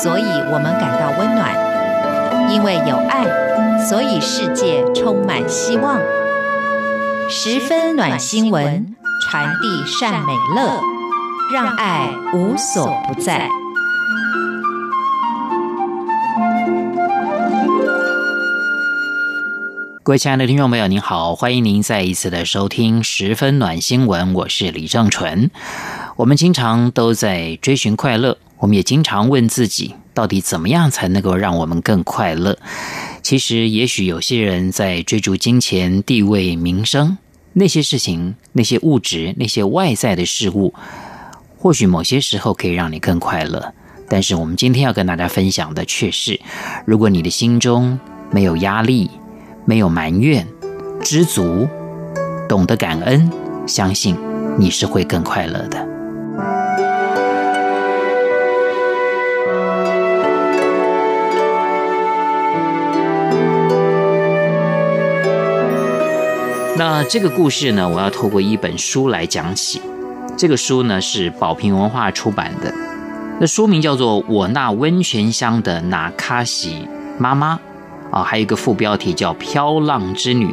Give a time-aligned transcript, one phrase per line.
[0.00, 1.50] 所以我们感到温暖；
[2.52, 3.26] 因为有爱，
[3.84, 5.98] 所以世界充满希望。
[7.28, 10.80] 十分暖新闻，传递善美乐，
[11.52, 13.48] 让爱无所不在。
[20.04, 25.50] 各位亲爱的听众朋友，您好，欢迎您再一次的收听《十分暖新闻》，我是李正纯。
[26.14, 28.38] 我们经常都在追寻快乐。
[28.60, 32.58] 我们也经常问自己，到底怎么样才能够让我们更快乐？
[33.22, 37.18] 其实，也许有些人在追逐金钱、地位、名声
[37.52, 40.74] 那些事情、那些物质、那些外在的事物，
[41.56, 43.72] 或许某些时候可以让你更快乐。
[44.08, 46.40] 但是，我们今天要跟大家分享的却是：
[46.84, 47.98] 如果你的心中
[48.30, 49.10] 没有压力、
[49.64, 50.46] 没有埋怨、
[51.02, 51.68] 知足、
[52.48, 53.30] 懂得感恩，
[53.66, 54.16] 相信
[54.58, 55.87] 你是会更快乐的。
[66.80, 69.82] 那这个故事呢，我要透过一本书来讲起。
[70.36, 72.72] 这个书呢是宝瓶文化出版的，
[73.40, 76.86] 那书名叫做《我那温泉乡的那卡西
[77.18, 77.58] 妈妈》
[78.16, 80.46] 啊，还有一个副标题叫《飘浪之女》。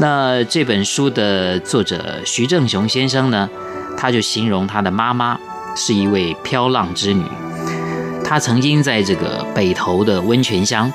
[0.00, 3.50] 那这本书的作者徐正雄先生呢，
[3.98, 5.38] 他就形容他的妈妈
[5.76, 7.24] 是一位飘浪之女。
[8.24, 10.90] 他曾经在这个北投的温泉乡。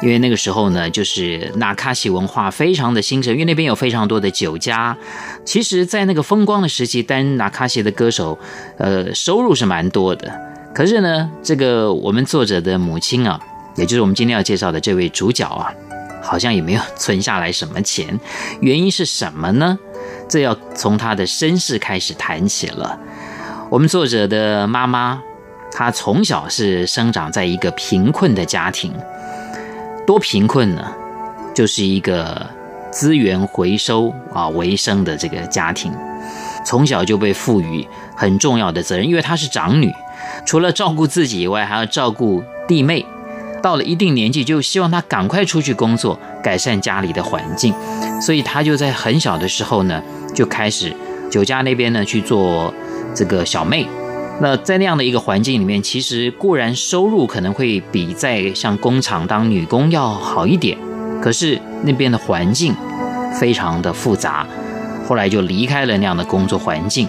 [0.00, 4.96] 因为那个时候呢，就是那卡西文化非常的兴盛，因为那边有非常多的酒家。
[5.44, 8.38] 其实，在那个风光的时期，当那卡西的歌手，
[8.76, 10.30] 呃，收入是蛮多的。
[10.72, 13.40] 可是呢，这个我们作者的母亲啊，
[13.74, 15.72] 也就是我们今天要介绍的这位主角啊，
[16.22, 18.20] 好像也没有存下来什么钱。
[18.60, 19.76] 原因是什么呢？
[20.28, 22.96] 这要从她的身世开始谈起了。
[23.68, 25.20] 我们作者的妈妈，
[25.72, 28.94] 她从小是生长在一个贫困的家庭。
[30.08, 30.90] 多贫困呢？
[31.54, 32.46] 就是一个
[32.90, 35.92] 资源回收啊为生的这个家庭，
[36.64, 39.94] 从小就被赋予很重要的责任，因为她是长女，
[40.46, 43.04] 除了照顾自己以外，还要照顾弟妹。
[43.62, 47.74] 到了一定年纪，就希望她赶快出去工作，改善家里的环境。
[48.18, 50.02] 所以她就在很小的时候呢，
[50.34, 50.90] 就开始
[51.30, 52.72] 酒家那边呢去做
[53.14, 53.86] 这个小妹。
[54.40, 60.78] 那在那样的一个环境里面，其实固然收入可能会比在像工厂当女工要好一点，
[61.20, 62.72] 可是那边的环境
[63.40, 64.46] 非常的复杂。
[65.06, 67.08] 后来就离开了那样的工作环境，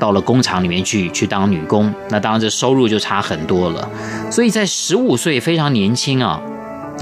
[0.00, 1.92] 到了工厂里面去去当女工。
[2.10, 3.88] 那当然这收入就差很多了。
[4.30, 6.40] 所以在十五岁非常年轻啊。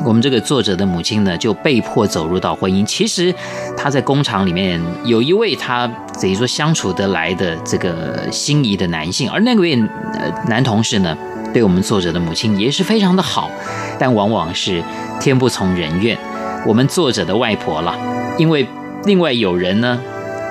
[0.03, 2.85] 我们这个作者的母亲呢，就被迫走入到婚姻。
[2.85, 3.33] 其实
[3.77, 5.87] 她在工厂里面有一位她
[6.21, 9.75] 等于说相处得来的这个心仪的男性，而那位
[10.15, 11.17] 呃男同事呢，
[11.53, 13.51] 对我们作者的母亲也是非常的好，
[13.99, 14.83] 但往往是
[15.21, 16.19] 天不从人愿。
[16.67, 17.97] 我们作者的外婆了，
[18.37, 18.67] 因为
[19.05, 19.99] 另外有人呢，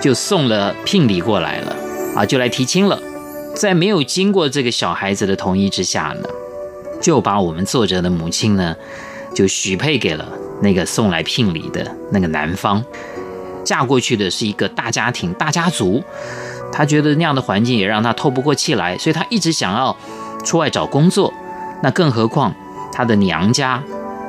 [0.01, 1.75] 就送了聘礼过来了
[2.15, 2.99] 啊，就来提亲了，
[3.55, 6.29] 在没有经过这个小孩子的同意之下呢，
[7.01, 8.75] 就把我们作者的母亲呢。
[9.33, 10.27] 就许配给了
[10.61, 12.83] 那个送来聘礼的那个男方，
[13.63, 16.03] 嫁过去的是一个大家庭、大家族。
[16.71, 19.95] 他觉得那样的环境也让他透不过气来，所以他一直想要
[20.43, 21.31] 出外找工作。
[21.83, 22.53] 那更何况
[22.91, 23.83] 他的娘家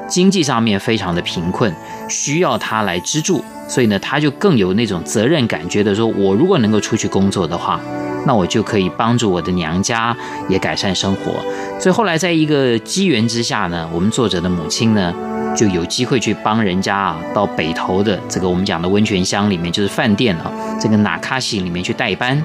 [0.09, 1.75] 经济上面非常的贫困，
[2.09, 7.81] 需要他来资助，所以呢，他就更有那种责任感，觉得说我如果能够出去工作的话。
[8.27, 10.17] 那我就可以帮助我的娘家
[10.49, 11.33] 也改善生活，
[11.79, 15.13] 所以后来在一个机缘之下呢，我们作者的母亲呢
[15.55, 22.43] 就有机会去帮人家啊，到北投的这个我们讲的温泉乡里面，就是饭店啊，这个纳卡西里面去代班，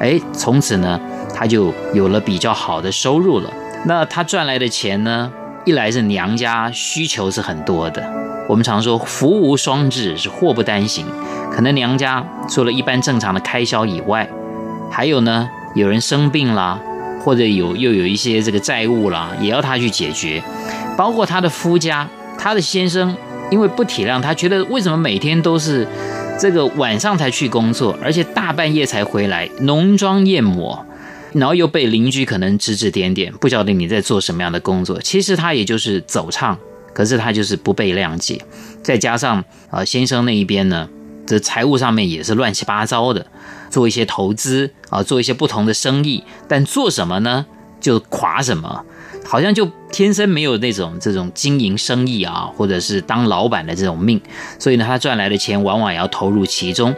[0.00, 1.00] 哎，从此呢，
[1.34, 3.50] 他就有了比较好的收入了。
[3.86, 5.30] 那他赚来的钱呢，
[5.64, 8.04] 一来是娘家需求是很多的，
[8.48, 11.06] 我们常说福无双至，是祸不单行，
[11.50, 14.28] 可能娘家除了一般正常的开销以外。
[14.92, 16.78] 还有呢，有人生病啦，
[17.24, 20.42] 或者有又有一些这个债务啦，也要他去解决。
[20.96, 22.06] 包括他的夫家，
[22.38, 23.16] 他的先生
[23.50, 25.88] 因为不体谅他，觉得为什么每天都是
[26.38, 30.84] 这个晚上才去工作，而且大半夜才回来，浓妆艳抹，
[31.32, 35.00] 然后又被邻居可能指指点点，不晓得你在做什么样的工作。
[35.00, 36.58] 其实他也就是走唱，
[36.92, 38.42] 可是他就是不被谅解。
[38.82, 40.88] 再加上啊，先生那一边呢，
[41.32, 43.24] 这财务上面也是乱七八糟的。
[43.70, 47.46] 做一些投资啊，做一些不同的生意，但做什么呢？
[47.80, 48.84] 就垮什么，
[49.24, 54.20] 好像就天生没有那种这种经营生意啊，或者是当老板的这种命。
[54.58, 56.94] 所以呢，他赚来的钱往往也要投入其中。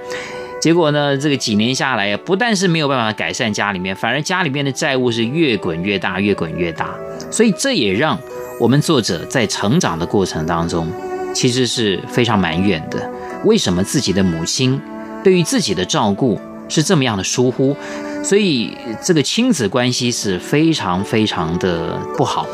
[0.61, 6.93] 结果呢，这个几年下来，不但是没有办法改善家里面，反而家里面的债务是越滚越大，越滚越大。
[7.31, 8.19] 所以这也让
[8.59, 10.91] 我们作者在成长的过程当中，
[11.33, 13.14] 其实是非常埋怨的。
[13.45, 14.81] 为什么自己的母亲
[15.23, 17.77] 对于自己的照顾是这么样的疏忽？
[18.23, 22.47] 所以这个亲子关系是非常非常的不好。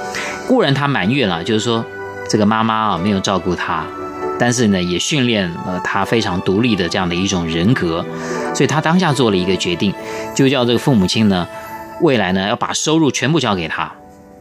[0.48, 1.84] 固然他埋怨了，就是说
[2.28, 3.86] 这个妈妈啊没有照顾他。
[4.38, 8.02] 但是呢，也训练了他非常独立的这样的一种人格，
[8.54, 9.92] 所以他当下做了一个决定，
[10.34, 11.46] 就叫这个父母亲呢，
[12.00, 13.92] 未来呢要把收入全部交给他，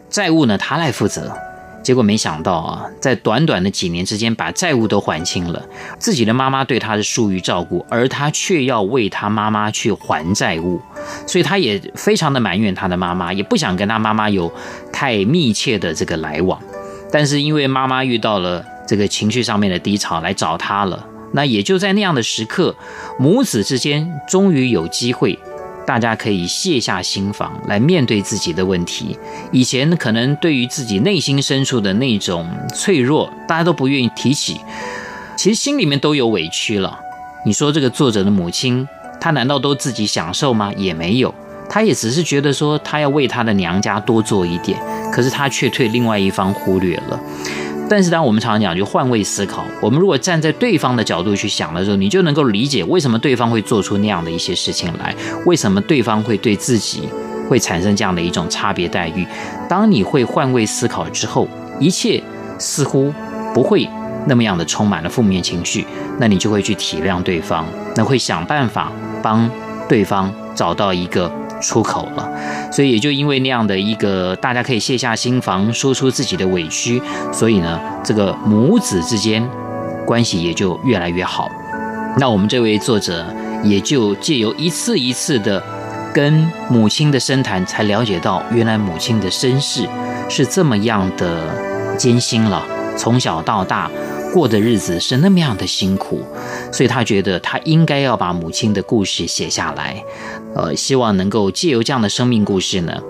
[0.09, 1.35] 债务呢他来负责。
[1.83, 5.63] 结果没想到啊，在短短的几年之间，把债务都还清了，
[5.97, 10.81] 自己的妈妈对他是疏于照顾，而他却要为他妈妈去还债务，
[11.25, 14.51] 所以他也非常的埋怨他的妈妈，也不想跟他妈妈有
[14.91, 16.59] 太密切的这个来往。
[17.11, 18.63] 但是因为妈妈遇到了。
[18.89, 22.75] 这个情绪上面的低潮来找他了，那也就在那样的时刻，
[23.19, 25.37] 母子之间终于有机会，
[25.89, 29.17] 大家可以卸下心防来面对自己的问题。
[29.51, 34.61] 以前可能对于自己内心深处的那种脆弱，大家都不愿意提起，
[35.35, 36.99] 其实心里面都有委屈了。
[37.43, 38.87] 你说这个作者的母亲，
[39.19, 40.71] 她难道都自己享受吗？
[40.77, 41.33] 也没有，
[41.67, 44.79] 她也只是觉得说她要为她的娘家多做一点，
[45.11, 47.19] 可是她却对另外一方忽略了。
[47.89, 49.65] 但是，当我们常常讲，就换位思考。
[49.81, 55.15] 我们如果站在对方的角度去想的时候，你就能够理解为什么对方会做出那样的一些事情来，
[55.45, 57.09] 为什么对方会对自己
[57.49, 59.25] 会产生这样的一种差别待遇。
[59.67, 61.47] 当你会换位思考之后，
[61.79, 62.21] 一切
[62.59, 63.11] 似乎
[63.55, 63.89] 不会
[64.27, 65.87] 那么样的充满了负面情绪，
[66.19, 67.65] 那你就会去体谅对方，
[67.95, 68.91] 那会想办法
[69.23, 69.49] 帮
[69.87, 71.38] 对方找到一个。
[71.61, 72.29] 出口了，
[72.71, 77.01] 所以也就因为那样的一个，大家可以卸下心防，说出自己的委屈，
[77.31, 79.47] 所以呢，这个母子之间
[80.05, 81.49] 关系也就越来越好。
[82.17, 83.25] 那我们这位作者
[83.63, 85.61] 也就借由一次一次的
[86.13, 89.87] 跟母亲的深谈，才了解到原来母亲的身世
[90.27, 92.63] 是这么样的艰辛了，
[92.97, 93.89] 从小到大。
[94.33, 96.23] 过的日子是那么样的辛苦，
[96.71, 100.03] 所以他觉得他应该要把母亲的故事写下来，
[100.55, 103.01] 呃，希望能够借由这样的生命故事呢，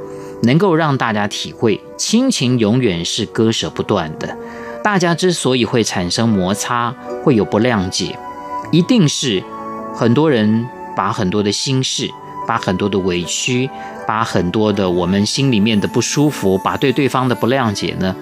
[0.44, 4.36] 能够让大家体会亲情永远是割舍不断的。
[4.82, 8.18] 大家之所以会产生摩擦，会有不谅解，
[8.72, 9.44] 一定是
[9.94, 12.10] 很多人把很多的心事，
[12.48, 13.70] 把很多的委屈，
[14.08, 18.16] 把很多的我们心里面的不舒服，把对对方的不谅解呢，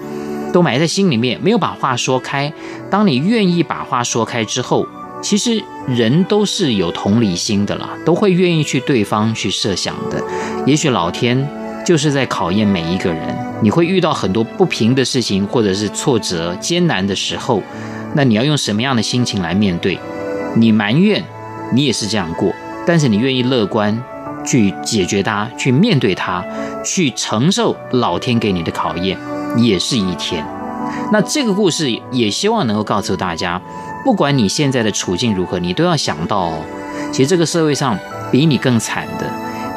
[0.52, 2.52] 都埋在心里面，没有把话说开。
[2.90, 4.86] 当你愿意把话说开之后，
[5.20, 10.22] 其实人都是有同理心的啦，都会愿意去对方去设想的。
[10.66, 11.48] 也许老天
[11.84, 13.36] 就是在考验每一个人。
[13.60, 17.60] 你会遇到很多不平的事情，或者是挫折、艰难的时候，
[18.14, 19.98] 那你要用什么样的心情来面对？
[20.54, 21.24] 你埋怨，
[21.72, 22.54] 你也是这样过，
[22.86, 24.00] 但是你愿意乐观
[24.46, 26.44] 去解决它，去面对它，
[26.84, 29.18] 去承受老天给你的考验。
[29.56, 30.44] 也是一天，
[31.12, 33.60] 那这个故事也希望能够告诉大家，
[34.04, 36.62] 不管你现在的处境如何，你都要想到哦，
[37.12, 37.98] 其实这个社会上
[38.30, 39.30] 比你更惨的，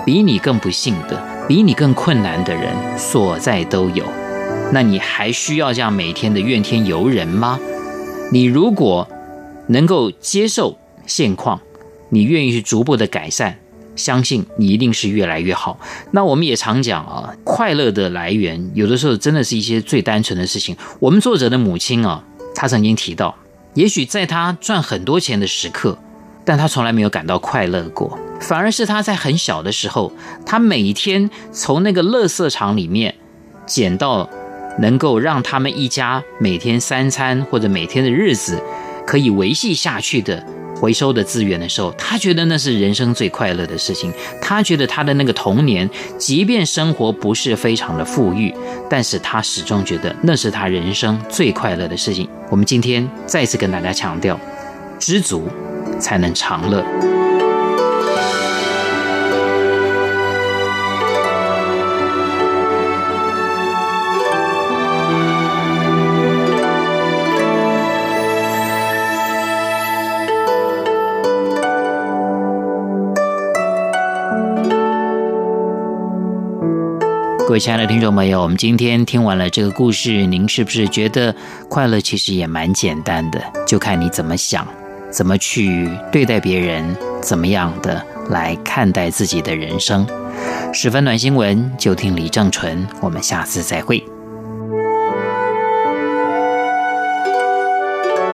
[0.06, 4.06] 比你更不幸的，比你更困难的人所在都有。
[4.74, 7.60] 那你还需要这样每天的怨天尤人吗？
[8.32, 9.08] 你如果
[9.68, 11.60] 能够接受现况，
[12.10, 13.58] 你愿意去逐步的改善。
[13.96, 15.80] 相信你一定是越来越好。
[16.12, 20.76] 那我们也常讲啊，快乐的来源有的时候真的是一些最单纯的事情。
[21.00, 22.24] 我们作者的母亲啊，
[22.56, 23.36] 她曾经提到，
[23.74, 25.98] 也许在她赚很多钱的时刻，
[26.46, 30.12] 但她从来没有感到快乐过，反而是她在很小的时候，
[30.46, 33.16] 她每天从那个垃圾场里面
[33.66, 34.30] 捡到
[34.80, 38.62] 能够让他们一家每天三餐或者每天的日子
[39.06, 40.44] 可以维系下去的。
[40.82, 44.12] 回收的资源的时候，他觉得那是人生最快乐的事情。
[44.42, 48.52] 他觉得他的那个童年，即便生活不是非常的富裕，
[48.90, 52.28] 但是他始终觉得那是他人生最快乐的事情。
[52.50, 54.40] 我们今天再次跟大家强调，
[54.98, 55.48] 知足
[56.00, 56.84] 才能长乐。
[77.52, 81.36] 各位亲爱的听众朋友，我们今天听完了这个故事，您是不是觉得
[81.68, 83.44] 快乐其实也蛮简单的？
[83.68, 84.66] 就看你怎么想，
[85.12, 90.08] 怎么去对待别人，怎么样的来看待自己的人生。
[90.72, 94.02] 十分暖新闻，就听李正淳，我们下次再会。